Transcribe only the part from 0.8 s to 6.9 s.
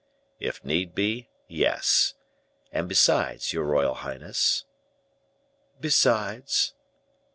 be, yes. And besides, your royal highness" "Besides?"